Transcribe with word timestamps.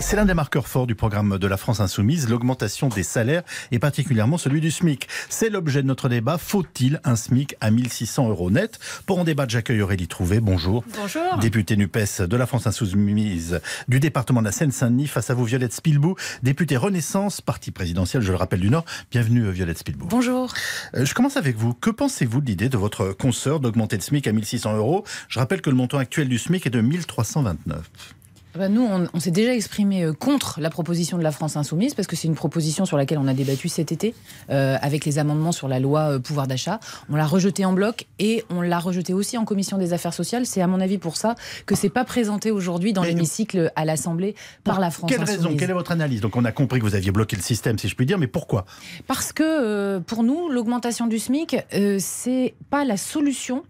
C'est 0.00 0.16
l'un 0.16 0.24
des 0.24 0.34
marqueurs 0.34 0.68
forts 0.68 0.86
du 0.86 0.94
programme 0.94 1.38
de 1.38 1.46
la 1.46 1.56
France 1.56 1.80
Insoumise, 1.80 2.28
l'augmentation 2.30 2.88
des 2.88 3.02
salaires 3.02 3.42
et 3.72 3.78
particulièrement 3.78 4.38
celui 4.38 4.60
du 4.60 4.70
SMIC. 4.70 5.08
C'est 5.28 5.50
l'objet 5.50 5.82
de 5.82 5.88
notre 5.88 6.08
débat. 6.08 6.38
Faut-il 6.38 7.00
un 7.04 7.16
SMIC 7.16 7.56
à 7.60 7.70
1600 7.70 8.28
euros 8.30 8.50
net? 8.50 8.78
Pour 9.06 9.18
en 9.18 9.24
débattre, 9.24 9.50
j'accueille 9.50 9.82
Aurélie 9.82 10.06
Trouvé. 10.06 10.40
Bonjour. 10.40 10.84
Bonjour. 10.96 11.38
Députée 11.40 11.76
NUPES 11.76 12.22
de 12.22 12.36
la 12.36 12.46
France 12.46 12.66
Insoumise 12.66 13.60
du 13.88 13.98
département 14.00 14.40
de 14.40 14.46
la 14.46 14.52
Seine-Saint-Denis. 14.52 15.08
Face 15.08 15.30
à 15.30 15.34
vous, 15.34 15.44
Violette 15.44 15.74
Spilbou, 15.74 16.14
députée 16.42 16.76
Renaissance, 16.76 17.40
parti 17.40 17.70
présidentiel, 17.70 18.22
je 18.22 18.30
le 18.30 18.36
rappelle, 18.38 18.60
du 18.60 18.70
Nord. 18.70 18.84
Bienvenue, 19.10 19.50
Violette 19.50 19.78
Spilbou. 19.78 20.06
Bonjour. 20.06 20.54
Euh, 20.94 21.04
Je 21.04 21.12
commence 21.12 21.36
avec 21.36 21.56
vous. 21.56 21.74
Que 21.74 21.90
pensez-vous 21.90 22.40
de 22.40 22.46
l'idée 22.46 22.68
de 22.68 22.78
votre 22.78 23.12
consoeur 23.12 23.60
d'augmenter 23.60 23.96
le 23.96 24.02
SMIC 24.02 24.26
à 24.28 24.32
1600 24.32 24.76
euros? 24.76 25.04
Je 25.28 25.38
rappelle 25.38 25.60
que 25.60 25.70
le 25.70 25.76
montant 25.76 25.98
actuel 25.98 26.28
du 26.28 26.38
SMIC 26.38 26.66
est 26.66 26.70
de 26.70 26.80
1329. 26.80 27.90
Ah 28.54 28.58
bah, 28.60 28.68
nous, 28.68 28.82
on, 28.82 29.06
on 29.12 29.20
s'est 29.20 29.30
déjà 29.30 29.54
exprimé 29.54 30.04
euh, 30.04 30.12
contre 30.14 30.58
la 30.60 30.70
proposition 30.70 31.18
de 31.18 31.22
la 31.22 31.32
France 31.32 31.56
Insoumise 31.56 31.94
parce 31.94 32.08
que 32.08 32.16
c'est 32.16 32.28
une 32.28 32.34
proposition 32.34 32.86
sur 32.86 32.96
laquelle 32.96 33.18
on 33.18 33.28
a 33.28 33.34
débattu 33.34 33.68
cet 33.68 33.92
été 33.92 34.14
euh, 34.48 34.76
avec 34.80 35.04
les 35.04 35.18
amendements 35.18 35.52
sur 35.52 35.68
la 35.68 35.78
loi 35.78 36.12
euh, 36.12 36.18
pouvoir 36.18 36.46
d'achat. 36.46 36.80
On 37.10 37.16
l'a 37.16 37.26
rejeté 37.26 37.66
en 37.66 37.74
bloc 37.74 38.06
et 38.18 38.44
on 38.48 38.62
l'a 38.62 38.78
rejeté 38.78 39.12
aussi 39.12 39.36
en 39.36 39.44
commission 39.44 39.76
des 39.76 39.92
affaires 39.92 40.14
sociales. 40.14 40.46
C'est 40.46 40.62
à 40.62 40.66
mon 40.66 40.80
avis 40.80 40.96
pour 40.96 41.16
ça 41.16 41.34
que 41.66 41.74
c'est 41.74 41.90
pas 41.90 42.04
présenté 42.04 42.50
aujourd'hui 42.50 42.94
dans 42.94 43.02
l'hémicycle 43.02 43.70
à 43.76 43.84
l'Assemblée 43.84 44.34
par 44.64 44.80
la 44.80 44.90
France 44.90 45.10
Quelle 45.10 45.20
Insoumise. 45.20 45.44
raison 45.44 45.56
Quelle 45.58 45.70
est 45.70 45.74
votre 45.74 45.92
analyse? 45.92 46.22
Donc 46.22 46.34
on 46.34 46.44
a 46.44 46.52
compris 46.52 46.80
que 46.80 46.84
vous 46.84 46.94
aviez 46.94 47.10
bloqué 47.10 47.36
le 47.36 47.42
système, 47.42 47.78
si 47.78 47.88
je 47.88 47.94
puis 47.94 48.06
dire, 48.06 48.18
mais 48.18 48.28
pourquoi? 48.28 48.64
Parce 49.06 49.34
que 49.34 49.42
euh, 49.44 50.00
pour 50.00 50.22
nous, 50.22 50.48
l'augmentation 50.48 51.06
du 51.06 51.18
SMIC, 51.18 51.56
c'est 51.98 52.54
pas 52.70 52.84
la 52.84 52.96
solution 52.96 53.64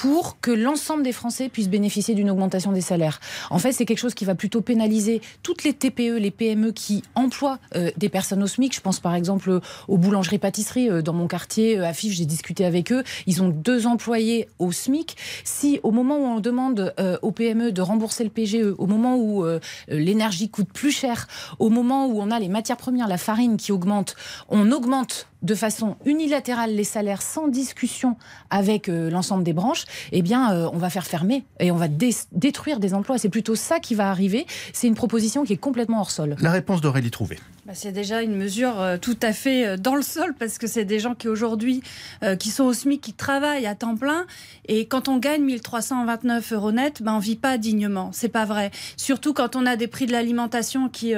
pour 0.00 0.40
que 0.40 0.50
l'ensemble 0.50 1.02
des 1.02 1.12
Français 1.12 1.50
puissent 1.50 1.68
bénéficier 1.68 2.14
d'une 2.14 2.30
augmentation 2.30 2.72
des 2.72 2.80
salaires. 2.80 3.20
En 3.50 3.58
fait, 3.58 3.72
c'est 3.72 3.84
quelque 3.84 3.98
chose 3.98 4.14
qui 4.14 4.24
va 4.24 4.34
plutôt 4.34 4.62
pénaliser 4.62 5.20
toutes 5.42 5.62
les 5.62 5.74
TPE, 5.74 6.16
les 6.16 6.30
PME 6.30 6.72
qui 6.72 7.02
emploient 7.14 7.58
euh, 7.76 7.90
des 7.98 8.08
personnes 8.08 8.42
au 8.42 8.46
SMIC. 8.46 8.74
Je 8.74 8.80
pense 8.80 8.98
par 8.98 9.14
exemple 9.14 9.60
aux 9.88 9.98
boulangeries-pâtisseries. 9.98 10.88
Euh, 10.88 11.02
Dans 11.02 11.12
mon 11.12 11.26
quartier, 11.26 11.78
euh, 11.78 11.84
à 11.84 11.92
FIF, 11.92 12.14
j'ai 12.14 12.24
discuté 12.24 12.64
avec 12.64 12.92
eux. 12.92 13.04
Ils 13.26 13.42
ont 13.42 13.50
deux 13.50 13.86
employés 13.86 14.48
au 14.58 14.72
SMIC. 14.72 15.18
Si 15.44 15.80
au 15.82 15.90
moment 15.90 16.16
où 16.16 16.24
on 16.24 16.40
demande 16.40 16.94
euh, 16.98 17.18
aux 17.20 17.32
PME 17.32 17.70
de 17.70 17.82
rembourser 17.82 18.24
le 18.24 18.30
PGE, 18.30 18.74
au 18.78 18.86
moment 18.86 19.16
où 19.16 19.44
euh, 19.44 19.60
l'énergie 19.88 20.48
coûte 20.48 20.72
plus 20.72 20.92
cher, 20.92 21.28
au 21.58 21.68
moment 21.68 22.06
où 22.06 22.22
on 22.22 22.30
a 22.30 22.38
les 22.38 22.48
matières 22.48 22.78
premières, 22.78 23.06
la 23.06 23.18
farine 23.18 23.58
qui 23.58 23.70
augmente, 23.70 24.16
on 24.48 24.72
augmente 24.72 25.26
de 25.42 25.54
façon 25.54 25.96
unilatérale 26.04 26.74
les 26.74 26.84
salaires 26.84 27.22
sans 27.22 27.48
discussion 27.48 28.16
avec 28.50 28.88
euh, 28.88 29.10
l'ensemble 29.10 29.42
des 29.44 29.52
branches, 29.52 29.84
eh 30.12 30.22
bien, 30.22 30.52
euh, 30.52 30.68
on 30.72 30.78
va 30.78 30.90
faire 30.90 31.06
fermer 31.06 31.44
et 31.60 31.70
on 31.70 31.76
va 31.76 31.88
dé- 31.88 32.14
détruire 32.32 32.78
des 32.80 32.92
emplois. 32.94 33.18
C'est 33.18 33.28
plutôt 33.30 33.54
ça 33.54 33.80
qui 33.80 33.94
va 33.94 34.10
arriver. 34.10 34.46
C'est 34.72 34.86
une 34.86 34.94
proposition 34.94 35.44
qui 35.44 35.52
est 35.54 35.56
complètement 35.56 36.00
hors 36.00 36.10
sol. 36.10 36.36
La 36.40 36.50
réponse 36.50 36.80
d'Aurélie 36.80 37.10
Trouvé. 37.10 37.38
Bah, 37.70 37.76
c'est 37.76 37.92
déjà 37.92 38.20
une 38.22 38.34
mesure 38.34 38.80
euh, 38.80 38.96
tout 38.96 39.16
à 39.22 39.32
fait 39.32 39.64
euh, 39.64 39.76
dans 39.76 39.94
le 39.94 40.02
sol 40.02 40.34
parce 40.36 40.58
que 40.58 40.66
c'est 40.66 40.84
des 40.84 40.98
gens 40.98 41.14
qui 41.14 41.28
aujourd'hui 41.28 41.84
euh, 42.24 42.34
qui 42.34 42.50
sont 42.50 42.64
au 42.64 42.72
SMIC, 42.72 43.00
qui 43.00 43.12
travaillent 43.12 43.66
à 43.66 43.76
temps 43.76 43.94
plein 43.94 44.26
et 44.66 44.86
quand 44.86 45.06
on 45.06 45.18
gagne 45.18 45.44
1329 45.44 46.52
euros 46.52 46.72
net, 46.72 47.00
ben 47.00 47.14
on 47.14 47.18
vit 47.20 47.36
pas 47.36 47.58
dignement. 47.58 48.10
C'est 48.12 48.28
pas 48.28 48.44
vrai. 48.44 48.72
Surtout 48.96 49.34
quand 49.34 49.54
on 49.54 49.66
a 49.66 49.76
des 49.76 49.86
prix 49.86 50.06
de 50.06 50.12
l'alimentation 50.12 50.88
qui 50.88 51.14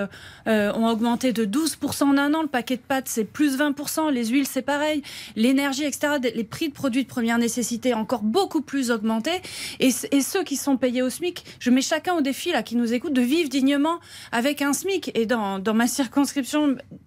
ont 0.47 0.87
augmenté 0.87 1.33
de 1.33 1.45
12% 1.45 2.05
en 2.05 2.19
un 2.19 2.33
an. 2.33 2.43
Le 2.43 2.49
paquet 2.49 2.77
de 2.77 2.83
pâtes 2.83 3.09
c'est 3.09 3.25
plus 3.25 3.59
20%. 3.59 4.11
Les 4.11 4.27
huiles 4.27 4.47
c'est 4.47 4.63
pareil. 4.63 5.03
L'énergie 5.37 5.85
etc. 5.85 6.15
Les 6.35 6.45
prix 6.45 6.69
de 6.69 6.75
produits 6.75 7.05
de 7.05 7.09
première 7.09 7.37
nécessité 7.37 7.93
encore 7.93 8.23
beaucoup 8.23 8.63
plus 8.63 8.91
augmentés. 8.91 9.43
Et, 9.81 9.91
et 10.13 10.21
ceux 10.23 10.45
qui 10.45 10.57
sont 10.57 10.79
payés 10.79 11.03
au 11.03 11.11
SMIC, 11.11 11.45
je 11.61 11.71
mets 11.71 11.83
chacun 11.83 12.15
au 12.15 12.23
défi 12.23 12.53
là 12.53 12.63
qui 12.63 12.77
nous 12.77 12.95
écoute 12.95 13.13
de 13.13 13.23
vivre 13.23 13.51
dignement 13.51 13.99
avec 14.33 14.63
un 14.63 14.73
SMIC. 14.73 15.11
Et 15.15 15.27
dans, 15.27 15.59
dans 15.59 15.75
ma 15.75 15.87
circonscription, 15.87 16.42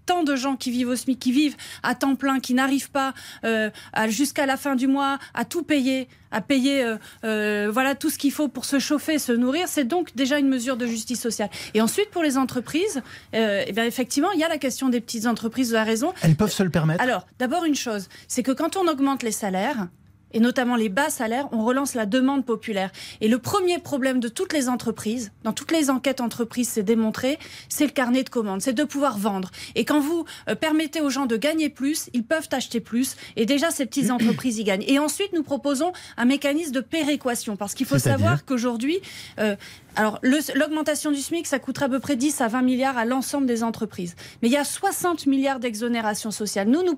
tant 0.06 0.24
de 0.24 0.36
gens 0.36 0.56
qui 0.56 0.72
vivent 0.72 0.90
au 0.90 0.96
SMIC, 0.96 1.20
qui 1.20 1.32
vivent 1.32 1.56
à 1.84 1.96
temps 1.96 2.16
plein, 2.16 2.40
qui 2.40 2.54
n'arrivent 2.54 2.92
pas 2.92 3.14
euh, 3.44 3.70
jusqu'à 4.08 4.46
la 4.46 4.58
fin 4.58 4.76
du 4.76 4.88
mois 4.88 5.18
à 5.34 5.46
tout 5.46 5.64
payer, 5.64 6.08
à 6.32 6.42
payer 6.42 6.84
euh, 6.84 6.98
euh, 7.24 7.70
voilà 7.72 7.96
tout 7.96 8.10
ce 8.10 8.18
qu'il 8.18 8.32
faut 8.32 8.48
pour 8.48 8.66
se 8.66 8.80
chauffer, 8.80 9.20
se 9.20 9.32
nourrir. 9.32 9.68
C'est 9.68 9.86
donc 9.86 10.16
déjà 10.16 10.40
une 10.40 10.50
mesure 10.50 10.78
de 10.78 10.86
justice 10.86 11.22
sociale. 11.22 11.50
Et 11.74 11.82
ensuite 11.82 12.10
pour 12.12 12.24
les 12.24 12.38
entreprises, 12.38 13.02
eh 13.34 13.72
bien 13.72 13.86
effectivement 13.86 14.32
il 14.32 14.40
y 14.40 14.44
a 14.44 14.50
la 14.50 14.58
question 14.58 14.90
des 14.90 15.02
petites 15.02 15.26
entreprises. 15.26 15.70
Vous 15.70 15.76
avez 15.76 15.90
raison. 15.90 16.14
Elles 16.22 16.36
peuvent 16.36 16.52
se 16.52 16.64
le 16.64 16.70
permettre 16.70 17.02
Alors, 17.02 17.26
d'abord 17.40 17.66
une 17.66 17.76
chose, 17.76 18.08
c'est 18.28 18.44
que 18.44 18.52
quand 18.52 18.78
on 18.78 18.88
augmente 18.88 19.24
les 19.24 19.32
salaires, 19.32 19.88
et 20.36 20.40
notamment 20.42 20.76
les 20.76 20.90
bas 20.90 21.10
salaires, 21.10 21.48
on 21.54 21.66
relance 21.66 21.96
la 21.96 22.06
demande 22.06 22.46
populaire. 22.46 22.92
Et 23.22 23.30
le 23.30 23.40
premier 23.40 23.80
problème 23.80 24.20
de 24.20 24.28
toutes 24.28 24.52
les 24.52 24.68
entreprises, 24.68 25.32
dans 25.44 25.54
toutes 25.54 25.72
les 25.72 25.90
enquêtes 25.90 26.20
entreprises, 26.20 26.70
c'est 26.70 26.84
démontré, 26.84 27.40
c'est 27.70 27.86
le 27.86 27.92
carnet 27.92 28.24
de 28.24 28.30
commandes, 28.30 28.62
c'est 28.62 28.74
de 28.74 28.84
pouvoir 28.84 29.18
vendre. 29.18 29.50
Et 29.76 29.86
quand 29.86 30.02
vous 30.02 30.26
euh, 30.50 30.56
permettez 30.56 31.00
aux 31.00 31.10
gens 31.10 31.26
de 31.26 31.38
gagner 31.38 31.70
plus, 31.70 32.10
ils 32.14 32.26
peuvent 32.26 32.50
acheter 32.52 32.82
plus. 32.82 33.16
Et 33.38 33.46
déjà, 33.46 33.72
ces 33.72 33.86
petites 33.86 34.12
entreprises 34.12 34.60
y 34.60 34.66
gagnent. 34.66 34.84
Et 34.88 35.00
ensuite, 35.00 35.32
nous 35.32 35.44
proposons 35.44 35.94
un 36.18 36.26
mécanisme 36.26 36.74
de 36.74 36.82
péréquation, 36.82 37.56
parce 37.56 37.74
qu'il 37.74 37.86
faut 37.86 37.98
savoir 37.98 38.44
qu'aujourd'hui, 38.44 39.00
euh, 39.40 39.56
alors 39.96 40.20
l'augmentation 40.22 41.12
du 41.12 41.22
SMIC, 41.22 41.48
ça 41.48 41.60
coûtera 41.60 41.86
à 41.86 41.90
peu 41.90 42.00
près 42.00 42.18
10 42.18 42.42
à 42.42 42.48
20 42.50 42.62
milliards 42.64 42.98
à 42.98 43.06
l'ensemble 43.06 43.48
des 43.48 43.64
entreprises. 43.64 44.16
Mais 44.42 44.50
il 44.50 44.52
y 44.52 44.58
a 44.58 44.66
60 44.66 45.26
milliards 45.28 45.60
d'exonération 45.60 46.32
sociale. 46.32 46.68
Nous, 46.68 46.84
nous, 46.84 46.98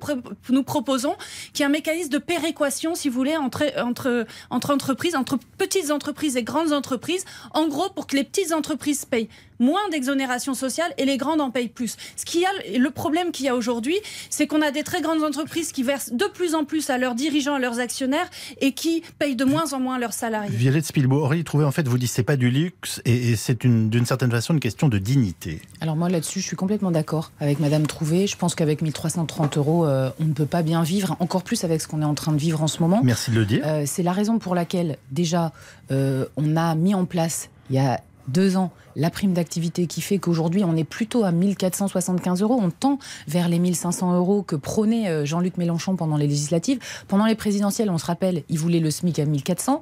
nous 0.50 0.64
proposons 0.64 1.16
qu'il 1.54 1.62
y 1.62 1.64
ait 1.64 1.68
un 1.68 1.70
mécanisme 1.70 2.10
de 2.10 2.18
péréquation, 2.18 2.96
si 2.96 3.10
vous 3.10 3.16
voulez, 3.16 3.27
entre, 3.36 3.74
entre, 3.78 4.26
entre 4.50 4.72
entreprises, 4.72 5.16
entre 5.16 5.38
petites 5.58 5.92
entreprises 5.92 6.38
et 6.38 6.44
grandes 6.44 6.72
entreprises, 6.72 7.26
en 7.54 7.68
gros 7.68 7.90
pour 7.90 8.08
que 8.08 8.16
les 8.16 8.24
petites 8.24 8.54
entreprises 8.54 9.06
payent 9.06 9.30
moins 9.60 9.88
d'exonération 9.92 10.54
sociale 10.54 10.92
et 10.98 11.06
les 11.06 11.18
grandes 11.18 11.42
en 11.42 11.52
payent 11.52 11.68
plus. 11.70 11.96
Ce 12.16 12.26
qu'il 12.26 12.42
y 12.42 12.46
a, 12.46 12.78
le 12.78 12.90
problème 12.92 13.32
qu'il 13.32 13.46
y 13.46 13.50
a 13.50 13.56
aujourd'hui, 13.56 13.96
c'est 14.30 14.48
qu'on 14.48 14.62
a 14.62 14.72
des 14.72 14.84
très 14.84 15.02
grandes 15.02 15.24
entreprises 15.24 15.72
qui 15.72 15.84
versent 15.84 16.12
de 16.14 16.26
plus 16.26 16.56
en 16.56 16.64
plus 16.66 16.90
à 16.90 16.98
leurs 16.98 17.16
dirigeants, 17.16 17.56
à 17.56 17.60
leurs 17.60 17.80
actionnaires 17.80 18.30
et 18.62 18.72
qui 18.74 19.04
payent 19.20 19.36
de 19.36 19.46
moins 19.46 19.74
en 19.74 19.80
moins 19.80 19.98
leurs 20.00 20.14
salariés. 20.14 20.56
Violette 20.56 20.86
Spilbo, 20.86 21.18
Aurélie 21.24 21.44
Trouvé, 21.44 21.66
en 21.66 21.72
fait, 21.72 21.88
vous 21.88 21.98
dites 21.98 22.10
c'est 22.10 22.24
pas 22.24 22.38
du 22.38 22.50
luxe 22.50 23.02
et, 23.06 23.32
et 23.32 23.36
c'est 23.36 23.64
une- 23.64 23.90
d'une 23.90 24.06
certaine 24.06 24.32
façon 24.32 24.54
une 24.54 24.60
question 24.60 24.88
de 24.90 24.98
dignité. 24.98 25.62
Alors 25.82 25.96
moi 25.96 26.10
là-dessus, 26.10 26.40
je 26.40 26.46
suis 26.46 26.56
complètement 26.56 26.92
d'accord 26.92 27.32
avec 27.40 27.60
Madame 27.60 27.86
Trouvé. 27.88 28.28
Je 28.28 28.38
pense 28.38 28.56
qu'avec 28.56 28.82
1330 28.82 29.58
euros, 29.58 29.86
euh, 29.86 30.10
on 30.20 30.26
ne 30.26 30.34
peut 30.34 30.46
pas 30.46 30.62
bien 30.64 30.84
vivre, 30.84 31.16
encore 31.20 31.44
plus 31.44 31.64
avec 31.64 31.82
ce 31.82 31.88
qu'on 31.88 32.02
est 32.02 32.06
en 32.06 32.14
train 32.16 32.32
de 32.32 32.38
vivre 32.40 32.62
en 32.64 32.68
ce 32.68 32.80
moment. 32.80 33.02
Merci 33.04 33.32
de 33.32 33.36
le 33.36 33.46
dire. 33.46 33.62
Euh, 33.66 33.84
c'est 33.86 34.04
la 34.04 34.12
raison 34.12 34.40
pour 34.40 34.56
laquelle, 34.56 34.98
déjà, 35.12 35.52
euh, 35.92 36.26
on 36.38 36.56
a 36.58 36.76
mis 36.76 36.94
en 36.94 37.06
place, 37.06 37.50
il 37.70 37.76
y 37.76 37.80
a 37.80 38.02
deux 38.28 38.58
ans, 38.58 38.72
la 38.98 39.12
prime 39.12 39.34
d'activité 39.34 39.86
qui 39.88 40.02
fait 40.02 40.18
qu'aujourd'hui, 40.18 40.64
on 40.64 40.76
est 40.76 40.84
plutôt 40.84 41.24
à 41.24 41.32
1475 41.32 42.42
euros. 42.42 42.60
On 42.62 42.72
tend 42.72 42.98
vers 43.28 43.48
les 43.48 43.60
1500 43.60 44.16
euros 44.18 44.42
que 44.42 44.56
prônait 44.56 45.08
euh, 45.08 45.24
Jean-Luc 45.24 45.58
Mélenchon 45.58 45.96
pendant 45.96 46.18
les 46.18 46.28
législatives. 46.28 46.80
Pendant 47.08 47.26
les 47.26 47.36
présidentielles, 47.36 47.92
on 47.92 48.00
se 48.00 48.06
rappelle, 48.06 48.44
il 48.50 48.58
voulait 48.58 48.80
le 48.80 48.90
SMIC 48.90 49.20
à 49.20 49.26
1400. 49.26 49.82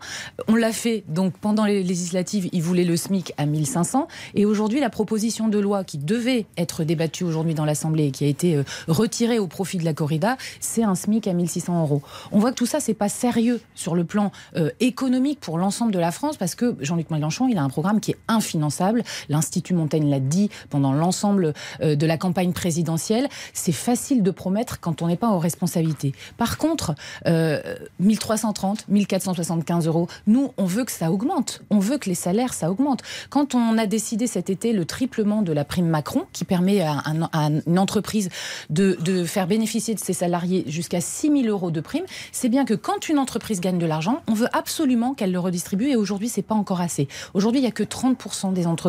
On 0.50 0.56
l'a 0.56 0.74
fait, 0.74 1.06
donc 1.08 1.38
pendant 1.38 1.66
les 1.66 1.82
législatives, 1.82 2.50
il 2.52 2.62
voulait 2.62 2.84
le 2.84 2.98
SMIC 2.98 3.34
à 3.38 3.46
1500. 3.46 4.08
Et 4.36 4.46
aujourd'hui, 4.46 4.82
la 4.82 4.90
proposition 4.90 5.48
de 5.48 5.60
loi 5.60 5.86
qui 5.86 5.98
devait 5.98 6.46
être 6.58 6.84
débattue 6.84 7.24
aujourd'hui 7.24 7.54
dans 7.54 7.66
l'Assemblée 7.66 8.08
et 8.08 8.12
qui 8.12 8.26
a 8.26 8.28
été 8.28 8.58
euh, 8.58 8.64
retirée 8.90 9.40
au 9.40 9.48
profit 9.48 9.78
de 9.78 9.86
la 9.86 9.94
corrida, 9.94 10.36
c'est 10.60 10.84
un 10.84 10.96
SMIC 10.96 11.28
à 11.28 11.34
1600 11.34 11.82
euros. 11.82 12.02
On 12.34 12.40
voit 12.40 12.52
que 12.52 12.58
tout 12.58 12.66
ça, 12.66 12.82
c'est 12.82 12.94
pas 12.94 13.10
sérieux 13.10 13.62
sur 13.76 13.96
le 13.96 14.04
plan 14.04 14.34
euh, 14.58 14.72
économique 14.82 15.40
pour 15.40 15.58
l'ensemble 15.58 15.94
de 15.94 16.00
la 16.00 16.12
France 16.12 16.36
parce 16.36 16.56
que 16.56 16.76
Jean-Luc 16.82 17.12
Mélenchon, 17.12 17.48
il 17.48 17.58
a 17.58 17.64
un 17.64 17.70
programme 17.70 18.02
qui 18.02 18.12
est 18.12 18.18
infinançable. 18.28 19.05
L'Institut 19.30 19.74
Montaigne 19.74 20.10
l'a 20.10 20.20
dit 20.20 20.50
pendant 20.70 20.94
l'ensemble 20.94 21.54
euh, 21.82 21.96
de 21.96 22.06
la 22.06 22.18
campagne 22.18 22.54
présidentielle. 22.54 23.28
C'est 23.54 23.72
facile 23.72 24.24
de 24.24 24.32
promettre 24.32 24.80
quand 24.80 25.02
on 25.02 25.08
n'est 25.08 25.16
pas 25.18 25.30
aux 25.30 25.40
responsabilités. 25.40 26.14
Par 26.38 26.58
contre, 26.58 26.96
euh, 27.28 27.62
1330, 28.00 28.88
1475 28.88 29.88
euros, 29.88 30.08
nous, 30.28 30.52
on 30.58 30.66
veut 30.66 30.86
que 30.86 30.92
ça 30.92 31.12
augmente. 31.12 31.62
On 31.70 31.80
veut 31.80 31.98
que 31.98 32.10
les 32.10 32.16
salaires, 32.16 32.54
ça 32.54 32.70
augmente. 32.72 33.02
Quand 33.30 33.56
on 33.56 33.78
a 33.78 33.86
décidé 33.86 34.28
cet 34.28 34.50
été 34.50 34.74
le 34.74 34.86
triplement 34.86 35.42
de 35.42 35.52
la 35.54 35.66
prime 35.66 35.88
Macron, 35.88 36.26
qui 36.34 36.46
permet 36.46 36.82
à, 36.82 37.02
un- 37.06 37.30
à 37.34 37.50
une 37.68 37.80
entreprise 37.80 38.30
de, 38.70 38.98
de 39.02 39.24
faire 39.26 39.48
bénéficier 39.48 39.96
de 39.96 40.00
ses 40.00 40.14
salariés 40.14 40.64
jusqu'à 40.68 41.02
6 41.02 41.30
000 41.44 41.44
euros 41.48 41.72
de 41.72 41.82
prime, 41.82 42.06
c'est 42.32 42.50
bien 42.50 42.66
que 42.66 42.74
quand 42.74 43.10
une 43.10 43.20
entreprise 43.20 43.60
gagne 43.62 43.78
de 43.78 43.86
l'argent, 43.86 44.22
on 44.28 44.34
veut 44.34 44.48
absolument 44.54 45.14
qu'elle 45.14 45.32
le 45.32 45.40
redistribue 45.40 45.90
et 45.90 45.96
aujourd'hui, 45.96 46.30
c'est 46.30 46.42
pas 46.42 46.56
encore 46.56 46.82
assez. 46.82 47.08
Aujourd'hui, 47.34 47.60
il 47.60 47.64
n'y 47.64 47.70
a 47.70 47.72
que 47.72 47.84
30% 47.84 48.54
des 48.54 48.68
entreprises 48.68 48.86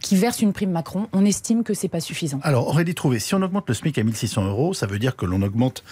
qui 0.00 0.16
versent 0.16 0.40
une 0.40 0.52
prime 0.52 0.70
Macron. 0.70 1.08
On 1.12 1.24
estime 1.24 1.64
que 1.64 1.74
c'est 1.74 1.88
pas 1.88 2.00
suffisant. 2.00 2.40
Alors, 2.42 2.68
Aurélie 2.68 2.94
Trouvé, 2.94 3.18
si 3.18 3.34
on 3.34 3.42
augmente 3.42 3.68
le 3.68 3.74
SMIC 3.74 3.98
à 3.98 4.02
1600 4.02 4.46
euros, 4.46 4.74
ça 4.74 4.86
veut 4.86 4.98
dire 4.98 5.16
que 5.16 5.26
l'on 5.26 5.42
augmente 5.42 5.82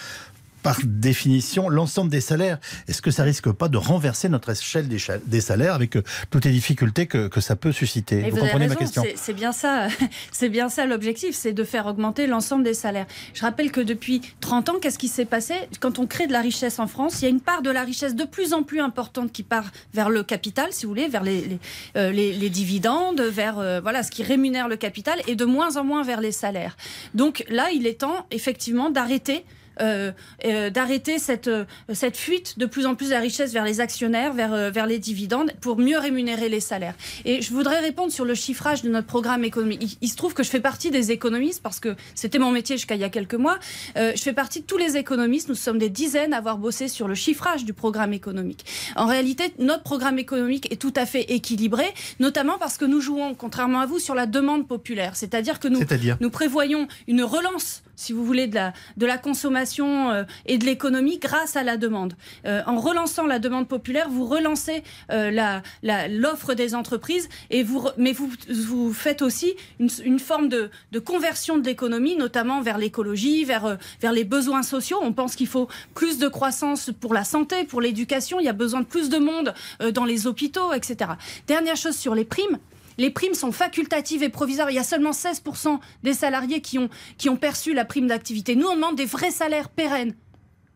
par 0.67 0.81
définition 0.85 1.69
l'ensemble 1.69 2.11
des 2.11 2.21
salaires. 2.21 2.59
Est-ce 2.89 3.01
que 3.01 3.13
ça 3.13 3.23
risque 3.23 3.53
pas 3.53 3.69
de 3.69 3.77
renverser 3.77 4.29
notre 4.29 4.51
échelle 4.51 4.89
des 4.89 5.41
salaires 5.41 5.75
avec 5.75 5.95
euh, 5.95 6.03
toutes 6.31 6.45
les 6.45 6.51
difficultés 6.51 7.07
que, 7.07 7.29
que 7.29 7.41
ça 7.41 7.55
peut 7.55 7.71
susciter? 7.71 8.29
Vous, 8.31 8.39
comprenez 8.39 8.67
ma 8.67 8.75
question 8.75 9.05
C'est 9.15 9.33
bien 9.33 9.53
ça, 9.53 9.87
c'est 10.33 10.49
bien 10.49 10.69
ça 10.69 10.85
l'objectif, 10.85 11.37
c'est 11.37 11.53
de 11.53 11.63
faire 11.63 11.87
augmenter 11.87 12.27
l'ensemble 12.27 12.65
des 12.65 12.75
salaires. 12.75 13.07
Je 13.33 13.43
rappelle 13.43 13.71
que 13.71 13.81
depuis 13.81 14.23
30 14.41 14.69
ans, 14.71 14.75
qu'est-ce 14.83 14.99
qui 14.99 15.07
s'est 15.07 15.25
passé? 15.25 15.55
Quand 15.79 16.01
on 16.01 16.07
crée 16.09 16.27
de 16.27 16.33
la 16.33 16.41
richesse 16.41 16.81
en 16.81 16.89
France, 16.89 17.21
il 17.21 17.25
y 17.25 17.27
a 17.27 17.31
une 17.31 17.41
part 17.41 17.63
de 17.63 17.71
la 17.71 17.85
richesse 17.85 18.17
de 18.17 18.25
plus 18.25 18.53
en 18.53 18.65
plus 18.65 18.81
importante 18.81 19.31
qui 19.31 19.45
part 19.45 19.71
vers 19.95 20.11
le 20.11 20.25
capital, 20.25 20.73
si 20.73 20.85
vous 20.85 20.91
voulez, 20.91 21.07
vers 21.07 21.23
les, 21.23 21.43
les, 21.43 21.59
euh, 21.97 22.11
les, 22.11 22.51
dividendes, 22.51 23.21
vers 23.21 23.61
euh, 23.61 23.81
voilà 23.81 24.03
ce 24.03 24.11
qui 24.11 24.25
rémunère 24.25 24.67
le 24.67 24.77
capital, 24.77 25.21
et 25.29 25.37
de 25.37 25.45
moins 25.45 25.77
en 25.77 25.85
moins 25.85 26.03
vers 26.03 26.21
les 26.21 26.33
salaires. 26.33 26.77
Donc 27.15 27.45
là, 27.51 27.71
il 27.73 27.87
est 27.87 28.01
temps 28.01 28.27
effectivement 28.33 28.91
d'arrêter 28.91 29.45
euh, 29.81 30.13
euh, 30.45 30.71
d'arrêter 30.71 31.19
cette, 31.19 31.49
euh, 31.49 31.65
cette 31.93 32.17
fuite 32.17 32.59
de 32.59 32.67
plus 32.67 32.87
en 32.87 32.95
plus 32.95 33.07
de 33.07 33.11
la 33.13 33.21
richesse 33.21 33.53
vers 33.53 33.65
les 33.65 33.81
actionnaires, 33.81 34.33
vers, 34.33 34.71
vers 34.71 34.87
les 34.87 34.99
dividendes, 34.99 35.53
pour 35.61 35.79
mieux 35.79 35.99
rémunérer 35.99 36.49
les 36.49 36.61
salaires. 36.61 36.95
Et 37.25 37.43
je 37.43 37.53
voudrais 37.53 37.81
répondre 37.81 38.13
sur 38.13 38.25
le 38.25 38.35
chiffrage 38.35 38.83
de 38.83 38.89
notre 38.89 39.07
programme 39.07 39.45
économique. 39.45 39.99
Il, 40.01 40.09
se 40.09 40.17
trouve 40.17 40.35
que 40.35 40.43
je 40.43 40.51
fais 40.51 40.61
partie 40.61 40.91
des 40.91 41.13
économistes, 41.13 41.63
parce 41.63 41.81
que 41.81 41.95
c'était 42.15 42.39
mon 42.39 42.51
métier 42.51 42.77
jusqu'à 42.77 42.95
il 42.95 43.01
y 43.01 43.05
a 43.05 43.11
quelques 43.11 43.35
mois. 43.35 43.59
je 43.97 44.21
fais 44.21 44.33
partie 44.33 44.61
de 44.61 44.67
tous 44.67 44.79
les 44.79 44.97
économistes. 44.97 45.49
Nous 45.49 45.55
sommes 45.55 45.79
des 45.79 45.91
dizaines 45.91 46.33
à 46.33 46.39
avoir 46.39 46.59
bossé 46.59 46.89
sur 46.89 47.09
le 47.09 47.15
chiffrage 47.15 47.65
du 47.65 47.73
programme 47.73 48.13
économique. 48.13 48.65
En 48.95 49.07
réalité, 49.07 49.53
notre 49.59 49.83
programme 49.83 50.19
économique 50.19 50.73
est 50.73 50.81
tout 50.81 50.95
à 50.97 51.07
fait 51.07 51.33
équilibré, 51.33 51.85
notamment 52.21 52.59
parce 52.59 52.79
que 52.79 52.85
nous 52.85 53.01
jouons, 53.01 53.35
contrairement 53.35 53.81
à 53.81 53.87
vous, 53.87 53.99
sur 53.99 54.15
la 54.15 54.27
demande 54.27 54.67
populaire. 54.67 55.17
C'est-à-dire 55.17 55.61
que 55.61 55.69
nous, 55.69 55.81
nous 56.21 56.31
prévoyons 56.31 56.89
une 57.07 57.23
relance 57.23 57.83
si 57.97 58.13
vous 58.13 58.25
voulez, 58.25 58.47
de 58.47 58.55
la, 58.55 58.73
de 58.97 59.07
la 59.07 59.19
consommation 59.19 60.11
euh, 60.11 60.25
et 60.45 60.59
de 60.59 60.65
l'économie 60.65 61.19
grâce 61.19 61.57
à 61.57 61.63
la 61.63 61.77
demande. 61.77 62.15
Euh, 62.45 62.63
en 62.67 62.79
relançant 62.79 63.27
la 63.27 63.39
demande 63.39 63.67
populaire, 63.67 64.09
vous 64.09 64.27
relancez 64.27 64.85
euh, 65.11 65.61
l'offre 66.09 66.55
des 66.55 66.75
entreprises, 66.75 67.29
et 67.51 67.63
vous, 67.63 67.89
mais 67.97 68.13
vous, 68.13 68.31
vous 68.49 68.93
faites 68.93 69.23
aussi 69.23 69.55
une, 69.81 69.89
une 70.05 70.19
forme 70.19 70.49
de, 70.49 70.71
de, 70.93 70.99
conversion 70.99 71.57
de 71.57 71.65
l'économie, 71.65 72.17
notamment 72.17 72.61
vers 72.61 72.79
l'écologie, 72.79 73.45
vers, 73.45 73.79
vers 74.01 74.13
les 74.13 74.25
besoins 74.25 74.63
sociaux. 74.63 74.99
On 75.03 75.13
pense 75.13 75.35
qu'il 75.35 75.47
faut 75.47 75.69
plus 75.95 76.19
de 76.19 76.29
croissance 76.29 76.91
pour 77.01 77.15
la 77.15 77.25
santé, 77.25 77.65
pour 77.65 77.81
l'éducation, 77.81 78.39
il 78.41 78.45
y 78.45 78.49
a 78.49 78.53
besoin 78.53 78.81
de 78.81 78.87
plus 78.87 79.09
de 79.09 79.19
monde 79.19 79.55
dans 79.95 80.05
les 80.05 80.27
hôpitaux, 80.27 80.73
etc. 80.73 81.13
Dernière 81.47 81.77
chose 81.77 81.97
sur 81.97 82.15
les 82.15 82.25
primes. 82.25 82.59
Les 82.99 83.11
primes 83.11 83.35
sont 83.35 83.53
facultatives 83.53 84.23
et 84.23 84.29
provisoires. 84.29 84.71
Il 84.71 84.75
y 84.75 84.79
a 84.79 84.85
seulement 84.85 85.11
16% 85.11 85.79
des 86.03 86.15
salariés 86.15 86.61
qui 86.61 86.79
ont, 86.79 86.89
qui 87.19 87.29
ont 87.29 87.37
perçu 87.37 87.75
la 87.75 87.85
prime 87.85 88.07
d'activité. 88.07 88.57
Nous, 88.57 88.67
on 88.67 88.75
demande 88.75 88.97
des 88.97 89.05
vrais 89.05 89.31
salaires 89.31 89.69
pérennes. 89.69 90.15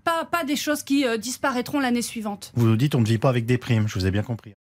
Pas, 0.04 0.24
pas 0.24 0.44
des 0.44 0.56
choses 0.56 0.82
qui 0.82 1.06
euh, 1.06 1.16
disparaîtront 1.18 1.80
l'année 1.80 2.02
suivante. 2.02 2.52
Vous 2.54 2.66
nous 2.66 2.76
dites 2.76 2.94
on 2.94 3.00
ne 3.00 3.06
vit 3.06 3.18
pas 3.18 3.28
avec 3.28 3.44
des 3.44 3.58
primes, 3.58 3.86
je 3.86 3.98
vous 3.98 4.06
ai 4.06 4.10
bien 4.10 4.22
compris. 4.22 4.54